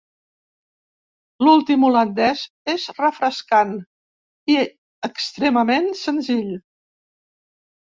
L'últim 1.45 1.85
holandès 1.89 2.41
és 2.73 2.87
refrescant 3.01 3.77
i 4.55 4.59
extremament 5.11 5.93
senzill. 6.03 6.53